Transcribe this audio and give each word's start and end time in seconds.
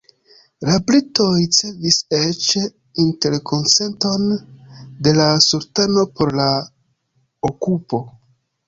La 0.69 0.77
britoj 0.85 1.27
ricevis 1.39 1.99
eĉ 2.21 2.47
"interkonsenton” 3.05 4.27
de 5.09 5.17
la 5.21 5.31
sultano 5.51 6.11
por 6.19 6.37
la 6.43 6.51
okupo. 7.53 8.07